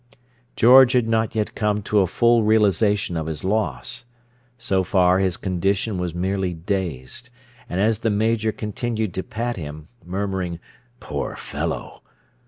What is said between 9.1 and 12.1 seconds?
to pat him, murmuring "Poor fellow!"